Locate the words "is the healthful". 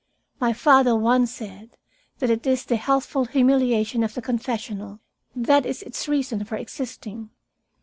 2.47-3.25